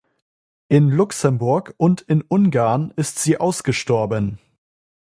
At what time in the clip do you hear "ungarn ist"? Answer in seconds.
2.23-3.19